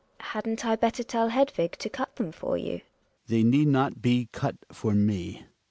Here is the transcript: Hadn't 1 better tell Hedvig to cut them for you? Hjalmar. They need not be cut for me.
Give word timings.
Hadn't 0.31 0.63
1 0.65 0.79
better 0.79 1.03
tell 1.03 1.29
Hedvig 1.29 1.73
to 1.77 1.87
cut 1.87 2.15
them 2.15 2.31
for 2.31 2.57
you? 2.57 2.79
Hjalmar. 2.81 3.27
They 3.27 3.43
need 3.43 3.67
not 3.67 4.01
be 4.01 4.29
cut 4.31 4.55
for 4.71 4.95
me. 4.95 5.45